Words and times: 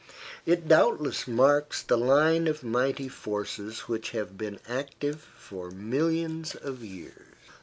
It 0.47 0.67
doubtless 0.67 1.27
marks 1.27 1.83
the 1.83 1.95
line 1.95 2.47
of 2.47 2.63
mighty 2.63 3.07
forces 3.07 3.81
which 3.81 4.09
have 4.17 4.35
been 4.35 4.59
active 4.67 5.21
for 5.37 5.69
millions 5.69 6.55
of 6.55 6.83
years. 6.83 7.35